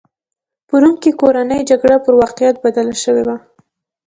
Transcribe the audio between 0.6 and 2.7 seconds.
په روم کې کورنۍ جګړه پر واقعیت